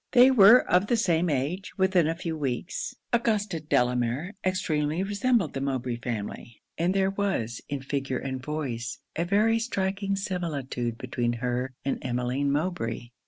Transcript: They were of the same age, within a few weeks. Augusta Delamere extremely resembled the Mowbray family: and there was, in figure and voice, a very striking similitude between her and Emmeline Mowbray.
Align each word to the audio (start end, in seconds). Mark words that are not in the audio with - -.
They 0.13 0.31
were 0.31 0.67
of 0.67 0.87
the 0.87 0.97
same 0.97 1.29
age, 1.29 1.77
within 1.77 2.07
a 2.07 2.15
few 2.15 2.35
weeks. 2.35 2.95
Augusta 3.13 3.59
Delamere 3.59 4.33
extremely 4.43 5.03
resembled 5.03 5.53
the 5.53 5.61
Mowbray 5.61 5.97
family: 5.97 6.63
and 6.75 6.95
there 6.95 7.11
was, 7.11 7.61
in 7.69 7.83
figure 7.83 8.17
and 8.17 8.41
voice, 8.43 8.97
a 9.15 9.25
very 9.25 9.59
striking 9.59 10.15
similitude 10.15 10.97
between 10.97 11.33
her 11.33 11.75
and 11.85 11.99
Emmeline 12.01 12.51
Mowbray. 12.51 13.11